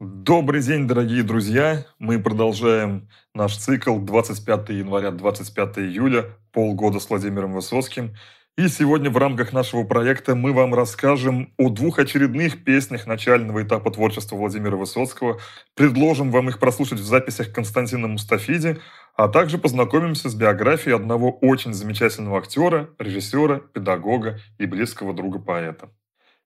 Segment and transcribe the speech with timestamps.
[0.00, 1.84] Добрый день, дорогие друзья!
[1.98, 8.14] Мы продолжаем наш цикл 25 января, 25 июля, полгода с Владимиром Высоцким.
[8.56, 13.90] И сегодня в рамках нашего проекта мы вам расскажем о двух очередных песнях начального этапа
[13.90, 15.38] творчества Владимира Высоцкого,
[15.74, 18.78] предложим вам их прослушать в записях Константина Мустафиди,
[19.14, 25.90] а также познакомимся с биографией одного очень замечательного актера, режиссера, педагога и близкого друга поэта.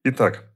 [0.02, 0.52] Итак,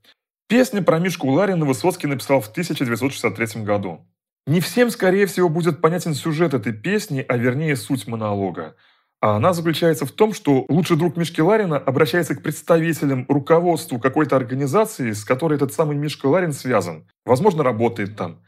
[0.49, 4.07] Песню про Мишку Ларина Высоцкий написал в 1963 году.
[4.47, 8.75] Не всем, скорее всего, будет понятен сюжет этой песни, а вернее суть монолога.
[9.21, 14.37] А она заключается в том, что лучший друг Мишки Ларина обращается к представителям руководству какой-то
[14.37, 17.07] организации, с которой этот самый Мишка Ларин связан.
[17.27, 18.41] Возможно, работает там.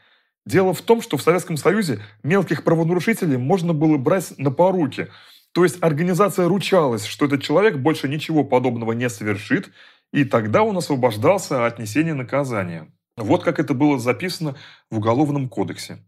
[0.46, 5.08] Дело в том, что в Советском Союзе мелких правонарушителей можно было брать на поруки.
[5.52, 9.70] То есть организация ручалась, что этот человек больше ничего подобного не совершит,
[10.12, 12.92] и тогда он освобождался от несения наказания.
[13.16, 14.56] Вот как это было записано
[14.90, 15.98] в Уголовном кодексе.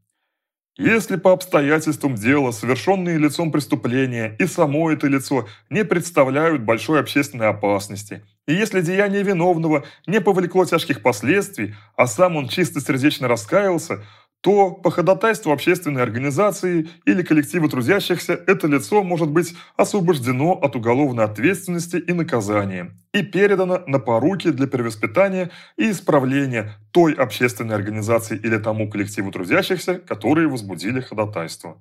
[0.79, 7.49] Если по обстоятельствам дела совершенные лицом преступления и само это лицо не представляют большой общественной
[7.49, 14.03] опасности, и если деяние виновного не повлекло тяжких последствий, а сам он чистосердечно раскаялся,
[14.43, 21.25] то по ходатайству общественной организации или коллектива трудящихся это лицо может быть освобождено от уголовной
[21.25, 28.59] ответственности и наказания и передано на поруки для перевоспитания и исправления той общественной организации или
[28.59, 31.81] тому коллективу трудящихся, которые возбудили ходатайство.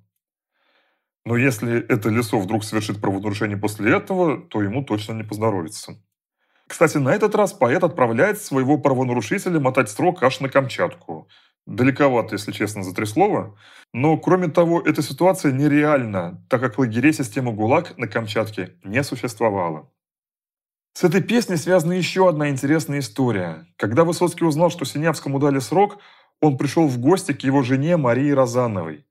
[1.26, 5.96] Но если это лицо вдруг совершит правонарушение после этого, то ему точно не поздоровится.
[6.68, 11.28] Кстати, на этот раз поэт отправляет своего правонарушителя мотать срок аж на Камчатку–
[11.66, 13.56] далековато, если честно, за три слова.
[13.94, 19.90] Но, кроме того, эта ситуация нереальна, так как лагерей системы ГУЛАГ на Камчатке не существовало.
[20.94, 23.66] С этой песней связана еще одна интересная история.
[23.78, 25.98] Когда Высоцкий узнал, что Синявскому дали срок,
[26.42, 29.06] он пришел в гости к его жене Марии Розановой.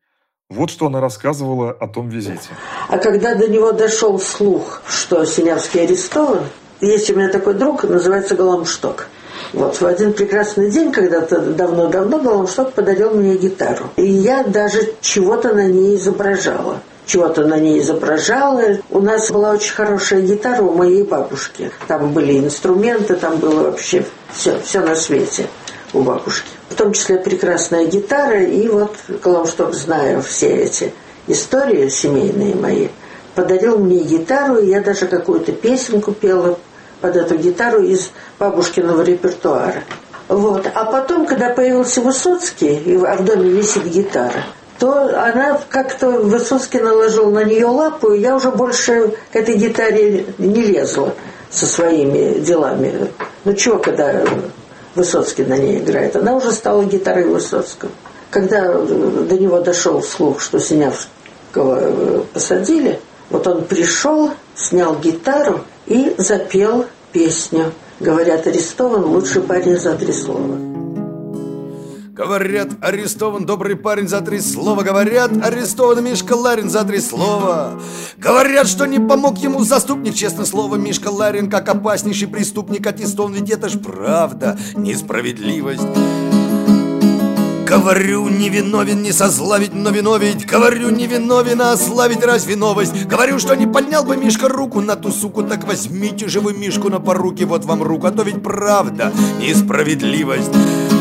[0.51, 2.51] Вот что она рассказывала о том визите.
[2.89, 6.45] А когда до него дошел слух, что Синявский арестован,
[6.81, 9.09] есть у меня такой друг, называется Голомшток–
[9.53, 13.91] вот, в один прекрасный день, когда-то давно-давно был, он что-то подарил мне гитару.
[13.97, 16.81] И я даже чего-то на ней изображала
[17.11, 18.79] чего-то на ней изображала.
[18.89, 21.73] У нас была очень хорошая гитара у моей бабушки.
[21.89, 25.49] Там были инструменты, там было вообще все, все на свете
[25.93, 26.49] у бабушки.
[26.69, 28.45] В том числе прекрасная гитара.
[28.45, 30.93] И вот Коломшток, зная все эти
[31.27, 32.89] истории семейные мои,
[33.35, 36.61] подарил мне гитару, и я даже какую-то песенку пела
[37.01, 39.83] под эту гитару из бабушкиного репертуара.
[40.29, 40.71] Вот.
[40.75, 44.45] А потом, когда появился Высоцкий, а в доме висит гитара,
[44.79, 50.27] то она как-то Высоцкий наложил на нее лапу, и я уже больше к этой гитаре
[50.39, 51.15] не лезла
[51.51, 53.11] со своими делами.
[53.45, 54.23] Ну чего, когда
[54.95, 56.17] Высоцкий на ней играет?
[56.17, 57.91] Она уже стала гитарой Высоцкого.
[58.31, 63.01] Когда до него дошел слух, что Синявского посадили,
[63.31, 67.73] вот он пришел, снял гитару и запел песню.
[67.99, 70.57] Говорят, арестован лучший парень за три слова.
[72.13, 74.83] Говорят, арестован добрый парень за три слова.
[74.83, 77.81] Говорят, арестован Мишка Ларин за три слова.
[78.19, 83.33] Говорят, что не помог ему заступник Честное слово, Мишка Ларин как опаснейший преступник аттестован.
[83.33, 85.83] Ведь это ж правда, несправедливость
[87.71, 90.45] Говорю, не виновен, не сославить, но виновить.
[90.45, 93.07] Говорю, не виновен, а ославить разве новость?
[93.07, 96.89] Говорю, что не поднял бы Мишка руку на ту суку Так возьмите же вы Мишку
[96.89, 98.09] на поруки, вот вам руку.
[98.09, 100.51] А то ведь правда, несправедливость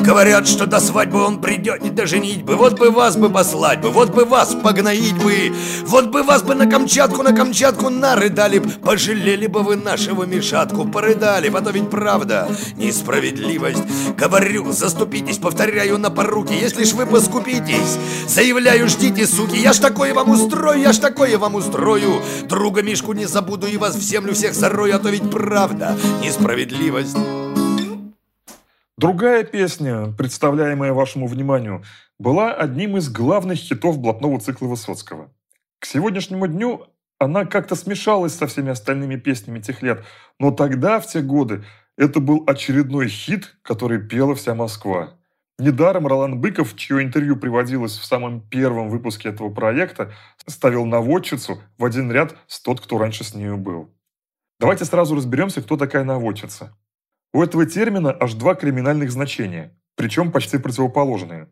[0.09, 2.55] Говорят, что до свадьбы он придет не доженить бы.
[2.55, 5.53] Вот бы вас бы послать бы, вот бы вас погноить бы.
[5.85, 8.67] Вот бы вас бы на Камчатку, на Камчатку нарыдали б.
[8.81, 11.51] Пожалели бы вы нашего Мишатку, порыдали.
[11.53, 13.83] А то ведь правда, несправедливость.
[14.17, 16.53] Говорю, заступитесь, повторяю, на поруки.
[16.53, 19.57] Если ж вы поскупитесь, заявляю, ждите, суки.
[19.57, 22.19] Я ж такое вам устрою, я ж такое вам устрою.
[22.45, 27.15] Друга Мишку не забуду и вас в землю всех зарою А то ведь правда, несправедливость
[28.99, 31.85] Другая песня, представляемая вашему вниманию,
[32.17, 35.31] была одним из главных хитов блатного цикла Высоцкого.
[35.79, 36.85] К сегодняшнему дню
[37.17, 40.03] она как-то смешалась со всеми остальными песнями тех лет,
[40.37, 41.63] но тогда, в те годы,
[41.97, 45.13] это был очередной хит, который пела вся Москва.
[45.59, 50.11] Недаром Ролан Быков, чье интервью приводилось в самом первом выпуске этого проекта,
[50.45, 53.95] ставил наводчицу в один ряд с тот, кто раньше с нею был.
[54.59, 56.75] Давайте сразу разберемся, кто такая наводчица.
[57.31, 61.49] У этого термина аж два криминальных значения, причем почти противоположные.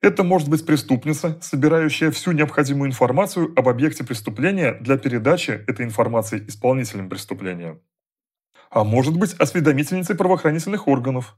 [0.00, 6.44] Это может быть преступница, собирающая всю необходимую информацию об объекте преступления для передачи этой информации
[6.46, 7.80] исполнителям преступления.
[8.70, 11.36] А может быть осведомительницей правоохранительных органов.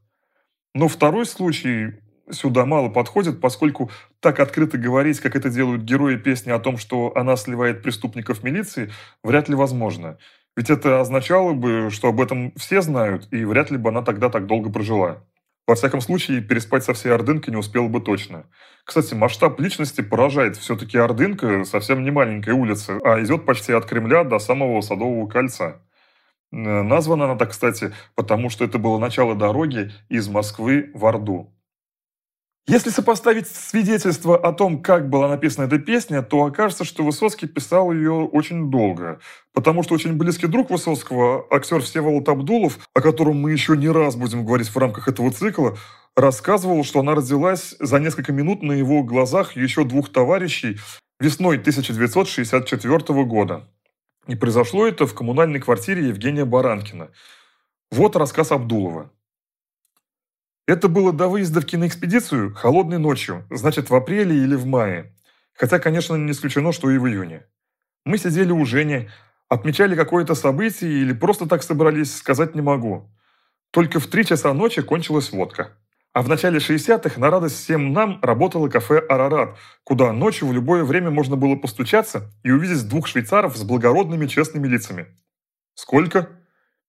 [0.75, 3.91] Но второй случай сюда мало подходит, поскольку
[4.21, 8.93] так открыто говорить, как это делают герои песни о том, что она сливает преступников милиции,
[9.23, 10.19] вряд ли возможно.
[10.57, 14.31] Ведь это означало бы, что об этом все знают, и вряд ли бы она тогда
[14.31, 15.23] так долго прожила.
[15.67, 18.47] Во всяком случае, переспать со всей Ордынкой не успела бы точно.
[18.85, 20.57] Кстати, масштаб личности поражает.
[20.57, 25.83] Все-таки Ордынка совсем не маленькая улица, а идет почти от Кремля до самого Садового кольца.
[26.53, 31.53] Названа она так, кстати, потому что это было начало дороги из Москвы в Орду.
[32.69, 37.93] Если сопоставить свидетельства о том, как была написана эта песня, то окажется, что Высоцкий писал
[37.93, 39.21] ее очень долго.
[39.53, 44.17] Потому что очень близкий друг Высоцкого, актер Всеволод Абдулов, о котором мы еще не раз
[44.17, 45.79] будем говорить в рамках этого цикла,
[46.17, 50.79] рассказывал, что она родилась за несколько минут на его глазах еще двух товарищей
[51.21, 53.69] весной 1964 года.
[54.27, 57.11] И произошло это в коммунальной квартире Евгения Баранкина.
[57.93, 59.13] Вот рассказ Абдулова.
[60.67, 65.15] Это было до выезда в киноэкспедицию холодной ночью, значит, в апреле или в мае.
[65.55, 67.47] Хотя, конечно, не исключено, что и в июне.
[68.05, 69.09] Мы сидели у Жени,
[69.49, 73.09] отмечали какое-то событие или просто так собрались, сказать не могу.
[73.71, 75.77] Только в три часа ночи кончилась водка.
[76.13, 80.83] А в начале 60-х на радость всем нам работало кафе «Арарат», куда ночью в любое
[80.83, 85.07] время можно было постучаться и увидеть двух швейцаров с благородными честными лицами.
[85.75, 86.31] «Сколько?»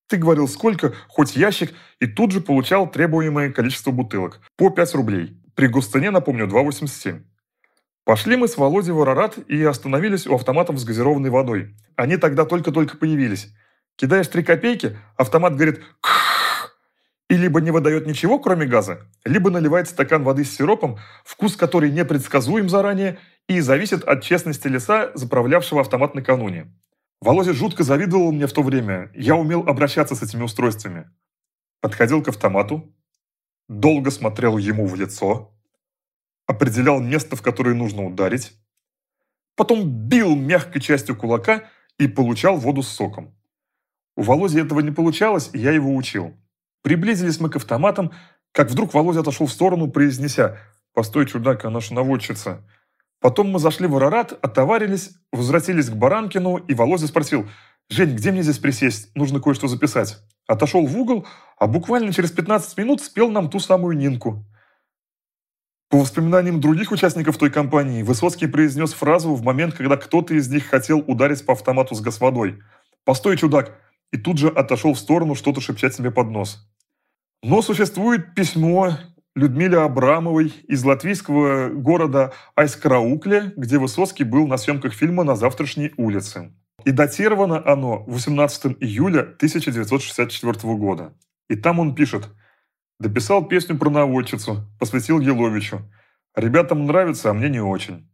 [0.07, 4.39] Ты говорил сколько, хоть ящик, и тут же получал требуемое количество бутылок.
[4.55, 5.37] По 5 рублей.
[5.55, 7.23] При гостыне, напомню, 2,87.
[8.05, 11.75] Пошли мы с Володей в Арарат и остановились у автоматов с газированной водой.
[11.97, 13.49] Они тогда только-только появились.
[13.97, 15.81] Кидаешь 3 копейки, автомат говорит
[17.29, 21.91] и либо не выдает ничего, кроме газа, либо наливает стакан воды с сиропом, вкус которой
[21.91, 26.73] непредсказуем заранее и зависит от честности лица, заправлявшего автомат накануне.
[27.21, 29.11] Володя жутко завидовал мне в то время.
[29.15, 31.09] Я умел обращаться с этими устройствами.
[31.81, 32.93] Подходил к автомату,
[33.67, 35.53] долго смотрел ему в лицо,
[36.45, 38.53] определял место, в которое нужно ударить,
[39.55, 43.35] потом бил мягкой частью кулака и получал воду с соком.
[44.15, 46.35] У Володи этого не получалось, и я его учил.
[46.81, 48.11] Приблизились мы к автоматам,
[48.51, 50.57] как вдруг Володя отошел в сторону, произнеся
[50.93, 52.67] «Постой, чудак, она ж наводчица».
[53.19, 57.47] Потом мы зашли в Арарат, отоварились, возвратились к Баранкину, и Володя спросил,
[57.89, 59.15] «Жень, где мне здесь присесть?
[59.15, 60.17] Нужно кое-что записать».
[60.47, 61.25] Отошел в угол,
[61.57, 64.45] а буквально через 15 минут спел нам ту самую Нинку.
[65.89, 70.65] По воспоминаниям других участников той компании, Высоцкий произнес фразу в момент, когда кто-то из них
[70.65, 72.59] хотел ударить по автомату с газ-водой.
[73.03, 73.81] «Постой, чудак!»
[74.11, 76.65] и тут же отошел в сторону, что-то шепчать себе под нос.
[77.43, 78.97] Но существует письмо
[79.37, 86.55] Людмиле Абрамовой из латвийского города Айскраукле, где Высоцкий был на съемках фильма «На завтрашней улице».
[86.85, 91.13] И датировано оно 18 июля 1964 года.
[91.51, 92.29] И там он пишет
[92.99, 95.81] «Дописал песню про наводчицу, посвятил Еловичу.
[96.35, 98.09] Ребятам нравится, а мне не очень».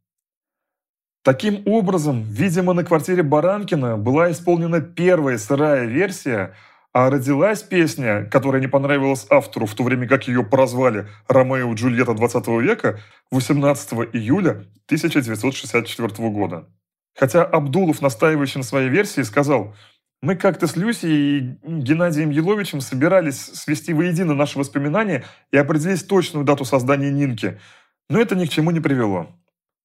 [1.24, 6.54] Таким образом, видимо, на квартире Баранкина была исполнена первая сырая версия–
[6.94, 11.76] а родилась песня, которая не понравилась автору, в то время как ее прозвали «Ромео и
[11.76, 13.00] Джульетта 20 века»
[13.32, 16.70] 18 июля 1964 года.
[17.16, 19.76] Хотя Абдулов, настаивающий на своей версии, сказал,
[20.22, 26.46] «Мы как-то с Люсей и Геннадием Еловичем собирались свести воедино наши воспоминания и определить точную
[26.46, 27.60] дату создания Нинки,
[28.08, 29.28] но это ни к чему не привело.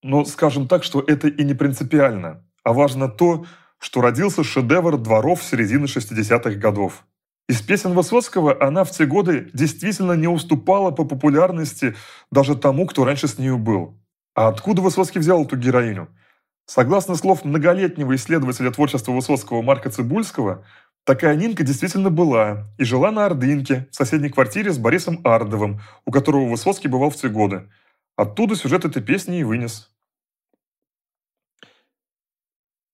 [0.03, 3.47] Но скажем так, что это и не принципиально, а важно то,
[3.78, 7.04] что родился шедевр дворов середины 60-х годов.
[7.49, 11.97] Из песен Высоцкого она в те годы действительно не уступала по популярности
[12.30, 13.99] даже тому, кто раньше с нею был.
[14.35, 16.08] А откуда Высоцкий взял эту героиню?
[16.66, 20.66] Согласно слов многолетнего исследователя творчества Высоцкого Марка Цибульского,
[21.04, 26.11] такая Нинка действительно была и жила на Ордынке, в соседней квартире с Борисом Ардовым, у
[26.11, 27.70] которого Высоцкий бывал в те годы.
[28.16, 29.90] Оттуда сюжет этой песни и вынес.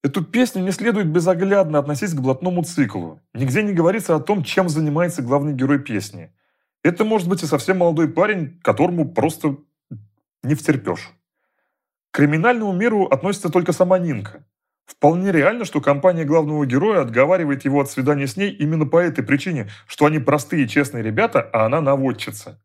[0.05, 3.23] Эту песню не следует безоглядно относить к блатному циклу.
[3.33, 6.31] Нигде не говорится о том, чем занимается главный герой песни.
[6.83, 9.57] Это может быть и совсем молодой парень, которому просто
[10.43, 11.11] не втерпешь.
[12.11, 14.45] К криминальному миру относится только сама Нинка.
[14.85, 19.25] Вполне реально, что компания главного героя отговаривает его от свидания с ней именно по этой
[19.25, 22.63] причине, что они простые честные ребята, а она наводчица.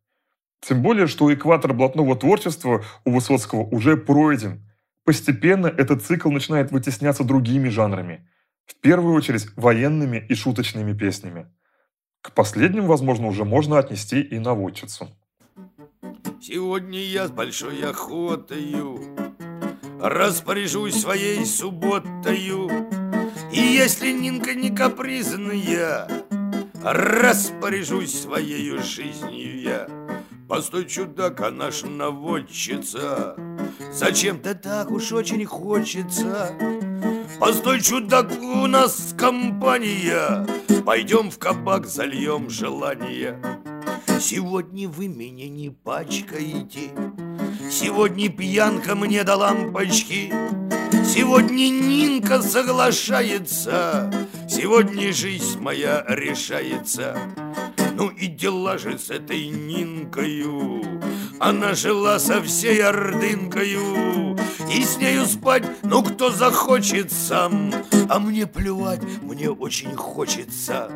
[0.60, 4.65] Тем более, что экватор блатного творчества у Высоцкого уже пройден–
[5.10, 8.30] Постепенно этот цикл начинает вытесняться другими жанрами.
[8.68, 11.48] В первую очередь военными и шуточными песнями.
[12.22, 15.10] К последним, возможно, уже можно отнести и наводчицу.
[16.39, 19.00] Сегодня я с большой охотою
[20.00, 22.70] Распоряжусь своей субботою
[23.51, 26.08] И если Нинка не капризная
[26.84, 29.88] Распоряжусь своей жизнью я
[30.48, 33.36] Постой, чудак, а наш наводчица
[33.91, 36.51] Зачем-то так уж очень хочется.
[37.39, 40.45] Постой, чудак, у нас компания.
[40.86, 43.39] Пойдем в кабак, зальем желание.
[44.19, 46.91] Сегодня вы меня не пачкаете.
[47.71, 50.33] Сегодня пьянка мне до лампочки.
[51.05, 54.12] Сегодня Нинка соглашается.
[54.50, 57.17] Сегодня жизнь моя решается.
[57.95, 60.83] Ну и дела же с этой Нинкою
[61.39, 64.38] Она жила со всей ордынкою
[64.69, 67.74] И с нею спать, ну кто захочет сам
[68.10, 70.89] А мне плевать, мне очень хочется.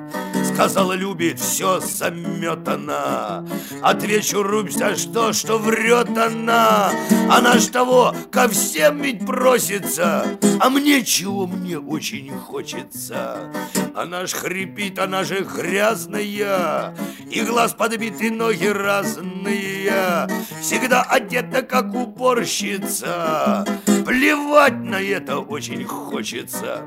[0.51, 3.48] Сказала, любит, все заметана
[3.84, 6.91] Отвечу, рубь за что, что врет она?
[7.29, 10.25] Она ж того, ко всем ведь просится.
[10.60, 13.51] А мне чего мне очень хочется?
[13.96, 16.96] Она ж хрипит, она же грязная.
[17.29, 20.27] И глаз подбиты, ноги разные.
[20.62, 23.65] Всегда одета, как уборщица
[24.05, 26.83] Плевать на это очень хочется.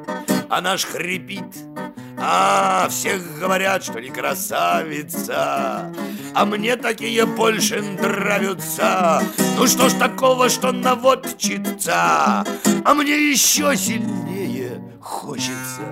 [0.48, 1.56] Она ж хрипит,
[2.18, 5.92] а, всех говорят, что не красавица.
[6.34, 9.22] А мне такие больше нравятся.
[9.56, 12.44] Ну что ж такого, что наводчица?
[12.84, 15.82] А мне еще сильнее хочется.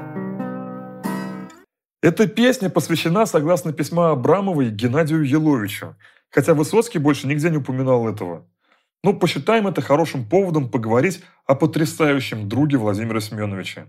[2.03, 5.97] Эта песня посвящена, согласно письма Абрамовой, Геннадию Еловичу,
[6.31, 8.47] хотя Высоцкий больше нигде не упоминал этого.
[9.05, 13.89] Ну, посчитаем это хорошим поводом поговорить о потрясающем друге Владимира Семеновича.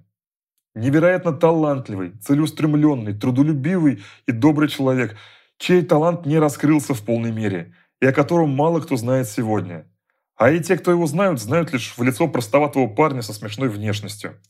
[0.74, 5.16] Невероятно талантливый, целеустремленный, трудолюбивый и добрый человек,
[5.58, 9.90] чей талант не раскрылся в полной мере и о котором мало кто знает сегодня.
[10.36, 14.42] А и те, кто его знают, знают лишь в лицо простоватого парня со смешной внешностью.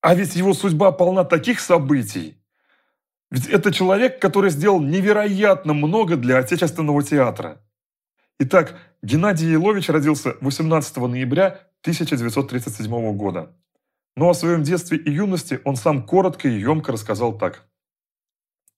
[0.00, 2.40] А ведь его судьба полна таких событий.
[3.32, 7.60] Ведь это человек, который сделал невероятно много для отечественного театра.
[8.38, 13.54] Итак, Геннадий Елович родился 18 ноября 1937 года.
[14.16, 17.66] Но о своем детстве и юности он сам коротко и емко рассказал так.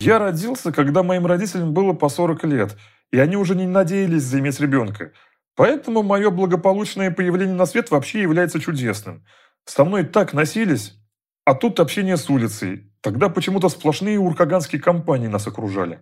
[0.01, 2.77] «Я родился, когда моим родителям было по 40 лет,
[3.13, 5.13] и они уже не надеялись заиметь ребенка.
[5.55, 9.25] Поэтому мое благополучное появление на свет вообще является чудесным.
[9.65, 10.99] Со мной так носились,
[11.45, 12.93] а тут общение с улицей.
[13.01, 16.01] Тогда почему-то сплошные уркаганские компании нас окружали.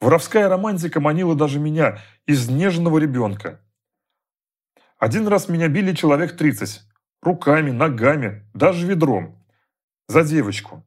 [0.00, 3.60] Воровская романтика манила даже меня, изнеженного ребенка.
[4.98, 6.82] Один раз меня били человек 30,
[7.22, 9.44] руками, ногами, даже ведром.
[10.08, 10.84] За девочку.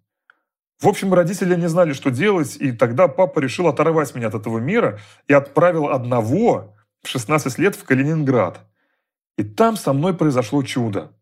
[0.79, 4.57] В общем, родители не знали, что делать, и тогда папа решил оторвать меня от этого
[4.57, 8.67] мира и отправил одного в 16 лет в Калининград.
[9.37, 11.13] И там со мной произошло чудо.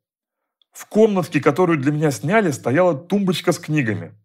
[0.72, 4.16] В комнатке, которую для меня сняли, стояла тумбочка с книгами.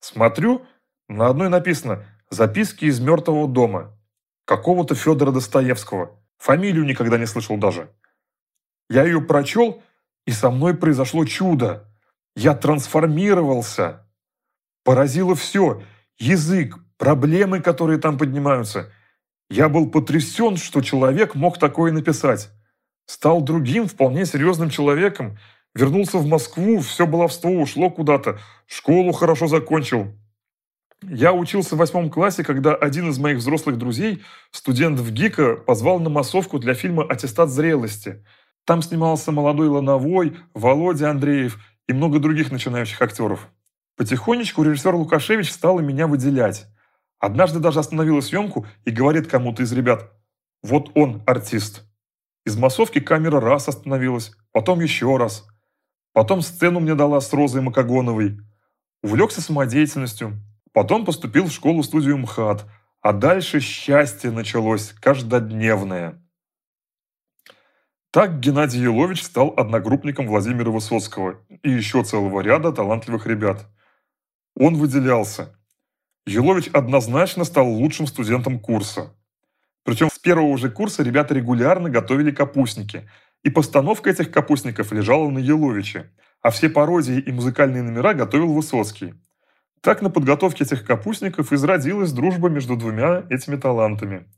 [0.00, 0.64] Смотрю,
[1.08, 3.94] на одной написано «Записки из мертвого дома».
[4.46, 6.18] Какого-то Федора Достоевского.
[6.38, 7.90] Фамилию никогда не слышал даже.
[8.88, 9.82] Я ее прочел
[10.26, 11.92] и со мной произошло чудо.
[12.34, 14.08] Я трансформировался.
[14.82, 15.82] Поразило все.
[16.16, 18.90] Язык, проблемы, которые там поднимаются.
[19.50, 22.48] Я был потрясен, что человек мог такое написать.
[23.04, 25.36] Стал другим, вполне серьезным человеком.
[25.74, 28.38] Вернулся в Москву, все баловство ушло куда-то.
[28.66, 30.16] Школу хорошо закончил.
[31.02, 35.98] Я учился в восьмом классе, когда один из моих взрослых друзей, студент в ГИКа, позвал
[35.98, 38.24] на массовку для фильма «Аттестат зрелости».
[38.64, 43.48] Там снимался молодой Лановой, Володя Андреев и много других начинающих актеров.
[43.96, 46.66] Потихонечку режиссер Лукашевич стал меня выделять.
[47.18, 50.12] Однажды даже остановила съемку и говорит кому-то из ребят
[50.62, 51.84] «Вот он, артист».
[52.44, 55.46] Из массовки камера раз остановилась, потом еще раз.
[56.12, 58.38] Потом сцену мне дала с Розой Макогоновой.
[59.02, 60.40] Увлекся самодеятельностью.
[60.72, 62.66] Потом поступил в школу-студию МХАТ.
[63.00, 66.22] А дальше счастье началось, каждодневное.
[68.12, 73.66] Так Геннадий Елович стал одногруппником Владимира Высоцкого и еще целого ряда талантливых ребят.
[74.54, 75.58] Он выделялся.
[76.26, 79.16] Елович однозначно стал лучшим студентом курса.
[79.82, 83.08] Причем с первого же курса ребята регулярно готовили капустники,
[83.42, 89.14] и постановка этих капустников лежала на Еловиче, а все пародии и музыкальные номера готовил Высоцкий.
[89.82, 94.26] Так на подготовке этих капустников изродилась дружба между двумя этими талантами–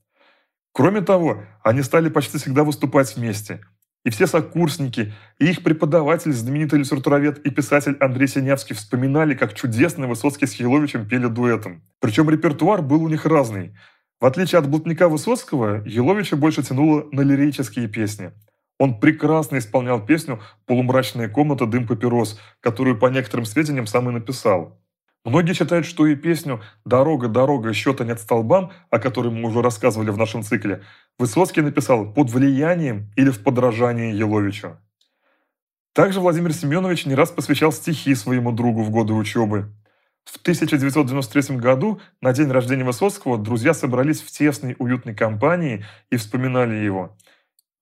[0.76, 3.60] Кроме того, они стали почти всегда выступать вместе.
[4.04, 10.08] И все сокурсники, и их преподаватель, знаменитый литературовед и писатель Андрей Синявский вспоминали, как чудесно
[10.08, 11.84] Высоцкий с Еловичем пели дуэтом.
[12.00, 13.76] Причем репертуар был у них разный.
[14.20, 18.32] В отличие от блатника Высоцкого, Еловича больше тянуло на лирические песни.
[18.80, 24.83] Он прекрасно исполнял песню «Полумрачная комната, дым папирос», которую, по некоторым сведениям, сам и написал.
[25.24, 30.10] Многие считают, что и песню «Дорога, дорога, счета нет столбам», о которой мы уже рассказывали
[30.10, 30.82] в нашем цикле,
[31.18, 34.76] Высоцкий написал под влиянием или в подражании Еловичу.
[35.94, 39.72] Также Владимир Семенович не раз посвящал стихи своему другу в годы учебы.
[40.24, 46.74] В 1993 году, на день рождения Высоцкого, друзья собрались в тесной, уютной компании и вспоминали
[46.74, 47.16] его.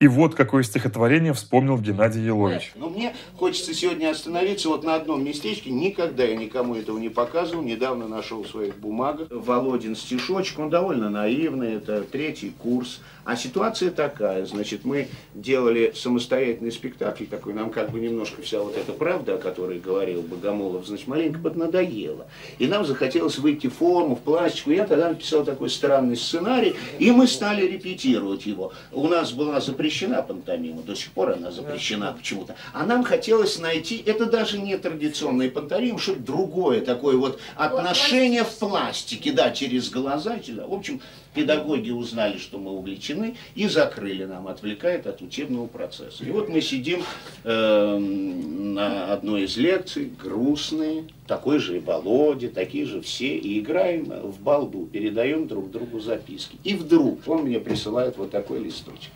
[0.03, 2.73] И вот какое стихотворение вспомнил Геннадий Елович.
[2.75, 5.71] Но мне хочется сегодня остановиться вот на одном местечке.
[5.71, 7.63] Никогда я никому этого не показывал.
[7.63, 10.59] Недавно нашел в своих бумагах Володин стишочек.
[10.59, 11.75] Он довольно наивный.
[11.75, 12.99] Это третий курс.
[13.25, 18.77] А ситуация такая, значит, мы делали самостоятельный спектакль такой, нам как бы немножко вся вот
[18.77, 22.27] эта правда, о которой говорил Богомолов, значит, маленько поднадоела.
[22.59, 24.73] И нам захотелось выйти в форму, в пластику.
[24.73, 28.73] Я тогда написал такой странный сценарий, и мы стали репетировать его.
[28.91, 29.92] У нас была запрещена
[30.23, 32.57] пантомима, до сих пор она запрещена почему-то.
[32.73, 38.59] А нам хотелось найти, это даже не традиционный пантомим, что-то другое, такое вот отношение в
[38.59, 40.39] пластике, да, через глаза.
[40.67, 41.01] В общем,
[41.35, 46.25] Педагоги узнали, что мы увлечены, и закрыли нам, отвлекает от учебного процесса.
[46.25, 47.03] И вот мы сидим
[47.45, 54.05] э, на одной из лекций, грустные, такой же и Володя, такие же все, и играем
[54.05, 56.59] в балду, передаем друг другу записки.
[56.65, 59.13] И вдруг он мне присылает вот такой листочек.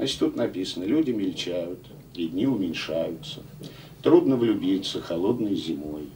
[0.00, 1.80] Значит, тут написано, люди мельчают,
[2.14, 3.42] и дни уменьшаются.
[4.02, 6.08] Трудно влюбиться холодной зимой.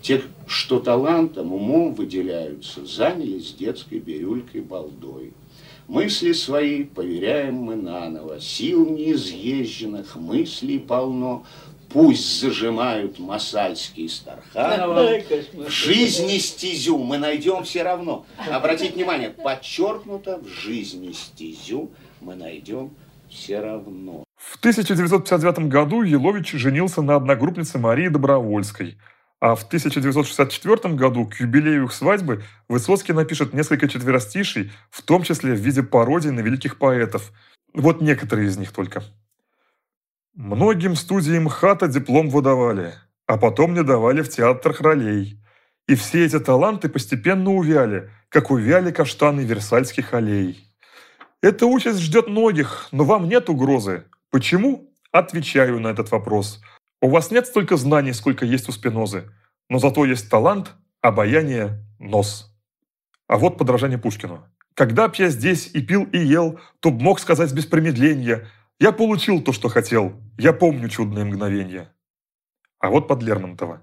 [0.00, 5.32] Тех, что талантом, умом выделяются, занялись детской бирюлькой балдой.
[5.88, 11.44] Мысли свои поверяем мы наново, сил неизъезженных, мыслей полно,
[11.92, 15.22] Пусть зажимают Масальский с Тархановым,
[15.52, 18.24] в жизни стезю мы найдем все равно.
[18.50, 21.90] Обратите внимание, подчеркнуто, в жизни стезю
[22.22, 22.92] мы найдем
[23.32, 24.24] все равно.
[24.36, 28.98] В 1959 году Елович женился на одногруппнице Марии Добровольской–
[29.42, 35.54] а в 1964 году к юбилею их свадьбы Высоцкий напишет несколько четверостишей, в том числе
[35.54, 37.32] в виде пародий на великих поэтов.
[37.74, 39.02] Вот некоторые из них только.
[40.34, 42.94] Многим студиям хата диплом выдавали,
[43.26, 45.40] а потом не давали в театрах ролей.
[45.88, 50.71] И все эти таланты постепенно увяли, как увяли каштаны Версальских аллей.
[51.42, 54.04] Эта участь ждет многих, но вам нет угрозы.
[54.30, 54.90] Почему?
[55.10, 56.62] Отвечаю на этот вопрос–
[57.02, 59.28] у вас нет столько знаний, сколько есть у Спинозы,
[59.68, 62.54] но зато есть талант, обаяние, нос.
[63.26, 64.46] А вот подражание Пушкину.
[64.74, 68.46] Когда б я здесь и пил, и ел, то б мог сказать без промедления,
[68.78, 71.92] я получил то, что хотел, я помню чудные мгновения.
[72.78, 73.82] А вот под Лермонтова.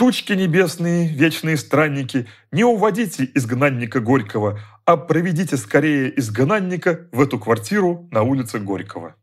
[0.00, 8.08] Тучки небесные, вечные странники, не уводите изгнанника Горького, а проведите скорее изгнанника в эту квартиру
[8.10, 9.14] на улице Горького.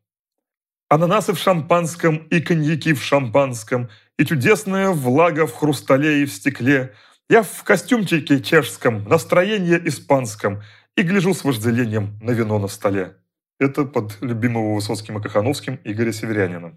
[0.87, 6.93] Ананасы в шампанском и коньяки в шампанском, и чудесная влага в хрустале и в стекле.
[7.27, 10.61] Я в костюмчике чешском, настроение испанском,
[10.95, 13.15] и гляжу с вожделением на вино на столе.
[13.59, 16.75] Это под любимого Высоцким и Кахановским Игоря Северянина.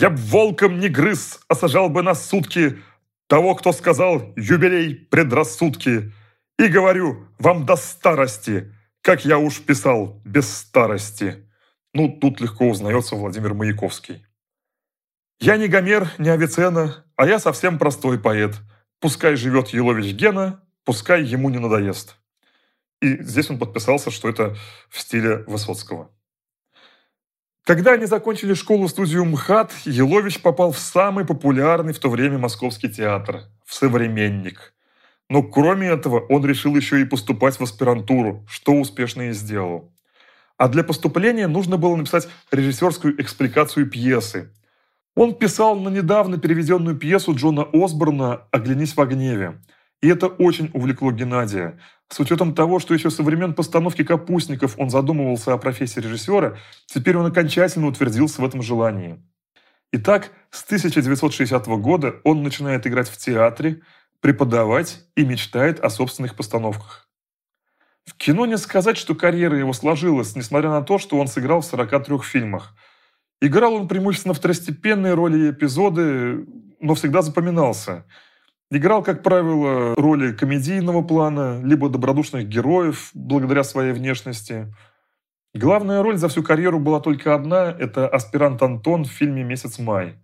[0.00, 2.78] Я б волком не грыз, а сажал бы на сутки
[3.26, 6.10] того, кто сказал «юбилей предрассудки».
[6.58, 11.46] И говорю, вам до старости, как я уж писал, без старости.
[11.92, 14.24] Ну, тут легко узнается Владимир Маяковский.
[15.38, 18.56] «Я не Гомер, не Авиценна, а я совсем простой поэт.
[19.00, 22.16] Пускай живет Елович Гена, пускай ему не надоест».
[23.02, 24.56] И здесь он подписался, что это
[24.88, 26.10] в стиле Высоцкого.
[27.70, 33.42] Когда они закончили школу-студию МХАТ, Елович попал в самый популярный в то время московский театр–
[33.64, 34.74] в «Современник».
[35.28, 39.92] Но кроме этого он решил еще и поступать в аспирантуру, что успешно и сделал.
[40.56, 44.52] А для поступления нужно было написать режиссерскую экспликацию пьесы.
[45.14, 49.60] Он писал на недавно переведенную пьесу Джона Осборна «Оглянись в гневе».
[50.02, 51.78] И это очень увлекло Геннадия.
[52.08, 57.16] С учетом того, что еще со времен постановки «Капустников» он задумывался о профессии режиссера, теперь
[57.16, 59.22] он окончательно утвердился в этом желании.
[59.92, 63.82] Итак, с 1960 года он начинает играть в театре,
[64.20, 67.08] преподавать и мечтает о собственных постановках.
[68.06, 71.66] В кино не сказать, что карьера его сложилась, несмотря на то, что он сыграл в
[71.66, 72.74] 43 фильмах.
[73.40, 76.46] Играл он преимущественно второстепенные роли и эпизоды,
[76.80, 78.04] но всегда запоминался.
[78.72, 84.72] Играл, как правило, роли комедийного плана, либо добродушных героев, благодаря своей внешности.
[85.54, 90.14] Главная роль за всю карьеру была только одна– это аспирант Антон в фильме «Месяц май».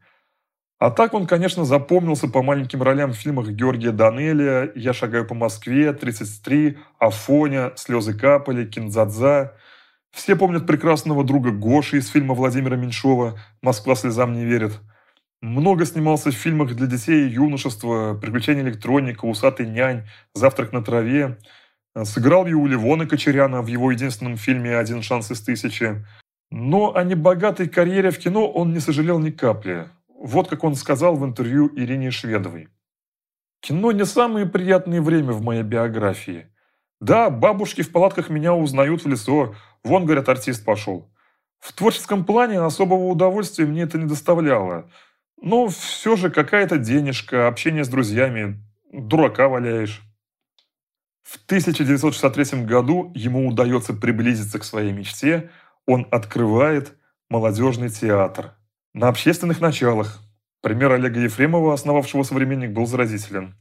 [0.78, 5.34] А так он, конечно, запомнился по маленьким ролям в фильмах Георгия Данелия «Я шагаю по
[5.34, 9.56] Москве», «33», «Афоня», «Слезы капали», «Кинзадза».
[10.12, 14.80] Все помнят прекрасного друга Гоши из фильма Владимира Меньшова «Москва слезам не верит».
[15.42, 21.38] Много снимался в фильмах для детей и юношества «Приключения электроника», «Усатый нянь», «Завтрак на траве».
[22.04, 26.04] Сыграл и у Ливона Кочеряна в его единственном фильме «Один шанс из тысячи».
[26.50, 29.88] Но о небогатой карьере в кино он не сожалел ни капли.
[30.08, 32.68] Вот как он сказал в интервью Ирине Шведовой.
[33.60, 36.46] «Кино не самое приятное время в моей биографии.
[37.00, 39.54] Да, бабушки в палатках меня узнают в лицо.
[39.84, 41.10] Вон, говорят, артист пошел.
[41.58, 44.90] В творческом плане особого удовольствия мне это не доставляло.
[45.40, 48.62] Но все же какая-то денежка, общение с друзьями.
[48.92, 50.02] Дурака валяешь».
[51.22, 55.50] В 1963 году ему удается приблизиться к своей мечте.
[55.84, 56.94] Он открывает
[57.28, 58.54] молодежный театр.
[58.94, 60.20] На общественных началах.
[60.62, 63.56] Пример Олега Ефремова, основавшего «Современник», был заразителен.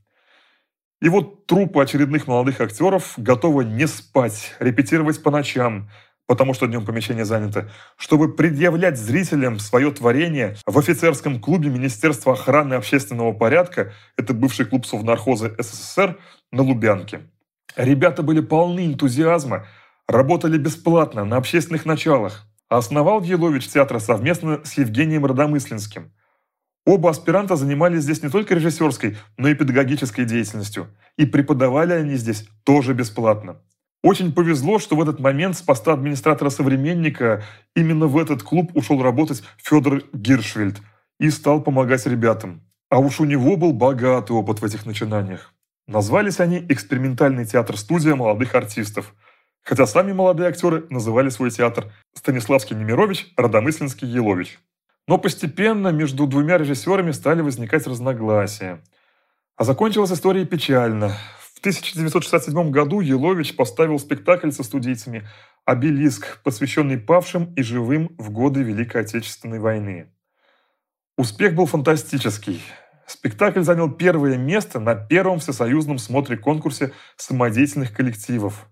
[1.02, 5.90] И вот труппа очередных молодых актеров готова не спать, репетировать по ночам,
[6.28, 12.76] потому что днем помещение занято, чтобы предъявлять зрителям свое творение в офицерском клубе Министерства охраны
[12.76, 16.18] общественного порядка, это бывший клуб Совнархоза СССР,
[16.52, 17.22] на Лубянке.
[17.76, 19.68] Ребята были полны энтузиазма,
[20.08, 22.46] работали бесплатно, на общественных началах.
[22.70, 26.14] Основал Елович театр совместно с Евгением Родомыслинским.
[26.86, 30.88] Оба аспиранта занимались здесь не только режиссерской, но и педагогической деятельностью.
[31.18, 33.58] И преподавали они здесь тоже бесплатно.
[34.06, 37.44] Очень повезло, что в этот момент с поста администратора «Современника»
[37.76, 40.80] именно в этот клуб ушел работать Федор Гиршвельд
[41.20, 42.62] и стал помогать ребятам.
[42.92, 45.56] А уж у него был богатый опыт в этих начинаниях.
[45.88, 49.12] Назвались они «Экспериментальный театр-студия молодых артистов»,
[49.64, 54.60] хотя сами молодые актеры называли свой театр Станиславский Немирович, Родомыслинский Елович.
[55.08, 58.84] Но постепенно между двумя режиссерами стали возникать разногласия.
[59.58, 61.18] А закончилась история печально.
[61.66, 65.28] В 1967 году Елович поставил спектакль со студийцами
[65.66, 70.14] «Обелиск», посвященный павшим и живым в годы Великой Отечественной войны.
[71.18, 72.62] Успех был фантастический.
[73.08, 78.70] Спектакль занял первое место на первом всесоюзном смотре-конкурсе самодеятельных коллективов.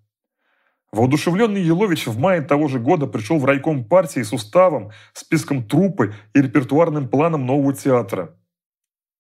[0.92, 6.14] Воодушевленный Елович в мае того же года пришел в райком партии с уставом, списком труппы
[6.36, 8.38] и репертуарным планом нового театра.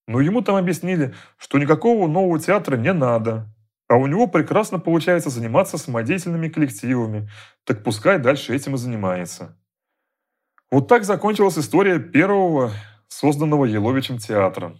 [0.07, 3.49] Но ему там объяснили, что никакого нового театра не надо,
[3.93, 7.29] а у него прекрасно получается заниматься самодеятельными коллективами,
[7.63, 9.56] так пускай дальше этим и занимается.
[10.71, 12.71] Вот так закончилась история первого
[13.08, 14.75] созданного Еловичем театра.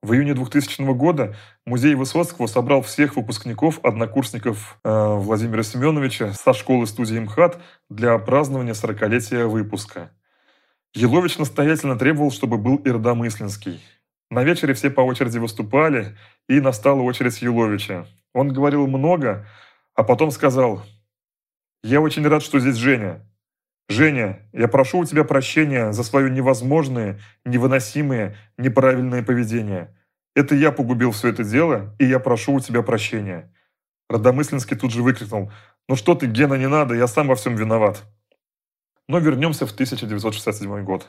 [0.00, 1.36] В июне 2000 года
[1.66, 7.60] музей Высоцкого собрал всех выпускников, однокурсников э, Владимира Семеновича со школы студии МХАТ
[7.90, 10.10] для празднования 40-летия выпуска.
[10.94, 13.78] Елович настоятельно требовал, чтобы был и Родомыслинский.
[14.30, 16.16] На вечере все по очереди выступали,
[16.48, 18.06] и настала очередь Еловича.
[18.32, 19.46] Он говорил много,
[19.94, 20.84] а потом сказал,
[21.82, 23.26] «Я очень рад, что здесь Женя.
[23.88, 29.96] Женя, я прошу у тебя прощения за свое невозможное, невыносимое, неправильное поведение.
[30.36, 33.52] Это я погубил все это дело, и я прошу у тебя прощения.
[34.08, 35.50] Родомыслинский тут же выкрикнул,
[35.88, 38.04] ну что ты, Гена, не надо, я сам во всем виноват.
[39.08, 41.08] Но вернемся в 1967 год.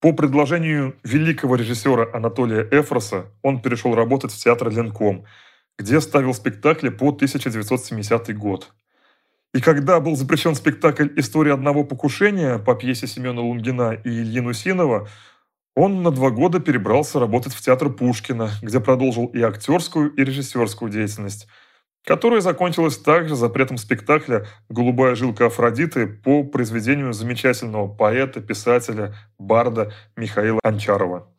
[0.00, 5.26] По предложению великого режиссера Анатолия Эфроса он перешел работать в театр Ленком,
[5.78, 8.72] где ставил спектакли по 1970 год.
[9.52, 15.06] И когда был запрещен спектакль «История одного покушения» по пьесе Семена Лунгина и Ильи Нусинова,
[15.76, 20.90] он на два года перебрался работать в театр Пушкина, где продолжил и актерскую, и режиссерскую
[20.90, 21.46] деятельность,
[22.04, 30.60] которая закончилась также запретом спектакля «Голубая жилка Афродиты» по произведению замечательного поэта, писателя, барда Михаила
[30.62, 31.32] Анчарова.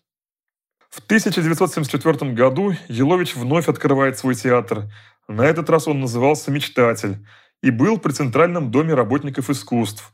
[0.90, 4.92] В 1974 году Елович вновь открывает свой театр.
[5.28, 7.26] На этот раз он назывался «Мечтатель»,
[7.62, 10.12] и был при Центральном доме работников искусств.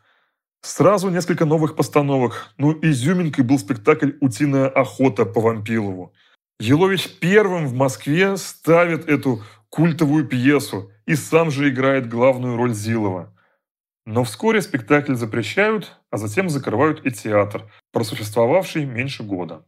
[0.61, 6.13] Сразу несколько новых постановок, но ну, изюминкой был спектакль «Утиная охота» по Вампилову.
[6.59, 13.33] Елович первым в Москве ставит эту культовую пьесу и сам же играет главную роль Зилова.
[14.05, 19.65] Но вскоре спектакль запрещают, а затем закрывают и театр, просуществовавший меньше года.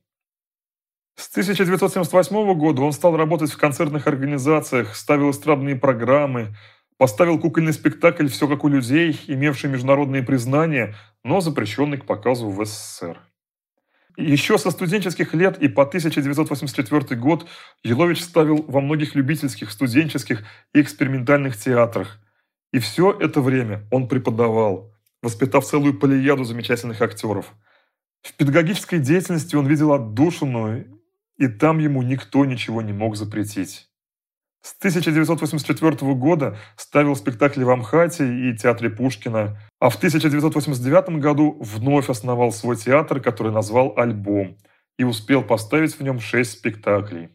[1.15, 6.55] С 1978 года он стал работать в концертных организациях, ставил эстрадные программы,
[6.99, 12.65] Поставил кукольный спектакль «Все как у людей», имевший международные признания, но запрещенный к показу в
[12.65, 13.17] СССР.
[14.17, 17.47] Еще со студенческих лет и по 1984 год
[17.83, 20.43] Елович ставил во многих любительских, студенческих
[20.73, 22.19] и экспериментальных театрах.
[22.73, 27.53] И все это время он преподавал, воспитав целую полияду замечательных актеров.
[28.21, 30.85] В педагогической деятельности он видел отдушину,
[31.37, 33.89] и там ему никто ничего не мог запретить.
[34.61, 42.09] С 1984 года ставил спектакли в Амхате и театре Пушкина, а в 1989 году вновь
[42.09, 44.57] основал свой театр, который назвал «Альбом»,
[44.97, 47.29] и успел поставить в нем шесть спектаклей.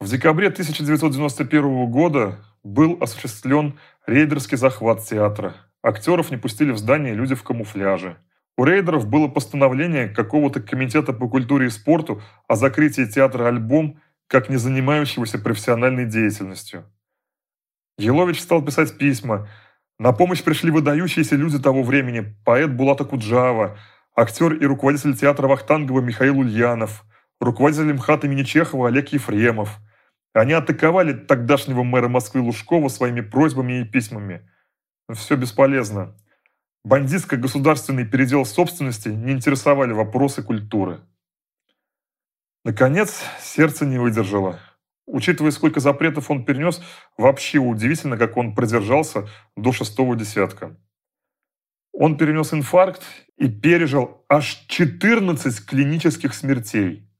[0.00, 5.56] В декабре 1991 года был осуществлен рейдерский захват театра.
[5.82, 8.16] Актеров не пустили в здание люди в камуфляже.
[8.56, 14.48] У рейдеров было постановление какого-то комитета по культуре и спорту о закрытии театра «Альбом» как
[14.48, 16.84] не занимающегося профессиональной деятельностью.
[17.98, 19.48] Елович стал писать письма.
[20.00, 23.76] На помощь пришли выдающиеся люди того времени, поэт Булата Куджава,
[24.16, 27.04] актер и руководитель театра Вахтангова Михаил Ульянов,
[27.38, 29.76] руководитель МХАТ имени Чехова Олег Ефремов.
[30.32, 34.50] Они атаковали тогдашнего мэра Москвы Лужкова своими просьбами и письмами.
[35.12, 36.16] Все бесполезно.
[36.82, 41.00] Бандитско-государственный передел собственности не интересовали вопросы культуры.
[42.64, 44.60] Наконец, сердце не выдержало.
[45.12, 46.80] Учитывая, сколько запретов он перенес,
[47.16, 50.76] вообще удивительно, как он продержался до шестого десятка.
[51.92, 53.02] Он перенес инфаркт
[53.36, 57.10] и пережил аж 14 клинических смертей.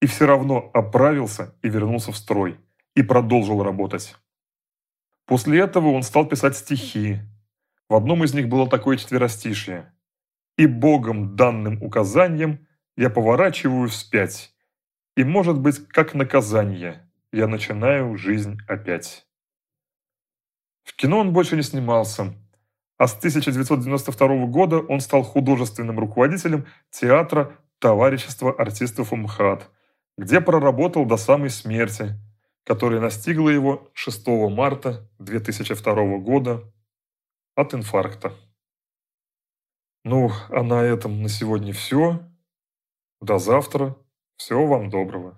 [0.00, 2.58] И все равно оправился и вернулся в строй.
[2.96, 4.16] И продолжил работать.
[5.24, 7.20] После этого он стал писать стихи.
[7.88, 9.94] В одном из них было такое четверостишее.
[10.58, 12.66] «И Богом данным указанием
[12.96, 14.51] я поворачиваю вспять.
[15.16, 19.26] И, может быть, как наказание, я начинаю жизнь опять».
[20.84, 22.34] В кино он больше не снимался,
[22.98, 29.68] а с 1992 года он стал художественным руководителем театра Товарищества артистов МХАТ,
[30.16, 32.14] где проработал до самой смерти,
[32.64, 36.72] которая настигла его 6 марта 2002 года
[37.56, 38.32] от инфаркта.
[40.04, 42.20] Ну, а на этом на сегодня все.
[43.20, 43.96] До завтра.
[44.42, 45.36] Всего вам доброго.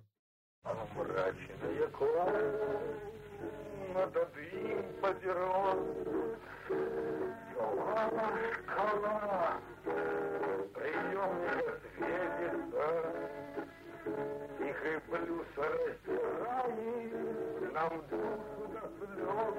[17.74, 19.54] Нам душу до слез.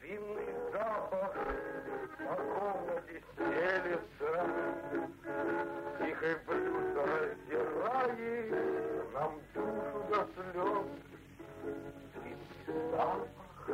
[0.00, 1.34] Винный запах
[2.18, 4.30] по комнате стелется,
[5.98, 8.50] тихий плюс раздирает
[9.12, 10.86] нам душу до слез.
[12.24, 13.66] Винный запах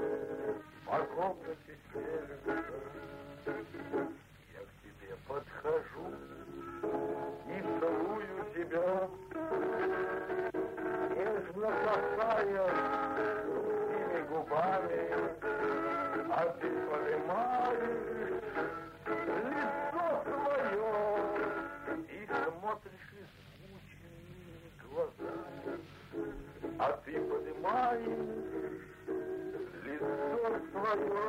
[0.87, 2.55] по комнате стелется.
[4.55, 6.07] Я к тебе подхожу
[7.47, 8.89] и целую тебя,
[11.15, 13.09] нежно касаясь
[14.29, 15.58] губами,
[16.39, 18.39] а ты поднимаешь
[19.43, 20.91] лицо свое
[22.07, 23.11] и смотришь
[23.59, 25.83] измученными глазами,
[26.79, 28.07] а ты поднимаешь
[29.83, 31.23] лицо свое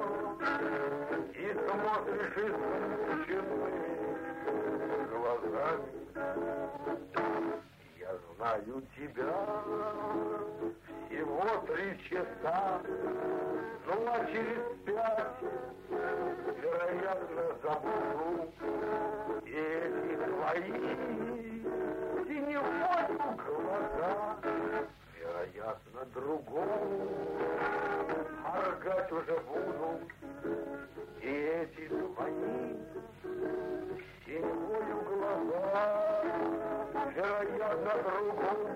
[1.34, 3.90] и смотришь измученными
[5.10, 5.90] глазами.
[7.98, 9.34] Я знаю тебя
[11.08, 12.60] всего три часа,
[13.90, 15.40] ну а через пять,
[16.62, 18.54] вероятно, забуду
[19.46, 20.74] и эти твои
[22.28, 24.38] синевою глаза,
[25.18, 27.10] вероятно, другому
[28.44, 30.00] моргать уже буду,
[31.22, 32.76] и эти твои
[34.24, 35.86] синевою глаза,
[37.16, 38.69] вероятно, другому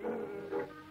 [0.00, 0.81] Hallelujah.